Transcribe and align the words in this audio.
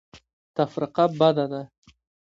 تفرقه 0.57 1.03
بده 1.19 1.45
ده. 1.51 1.61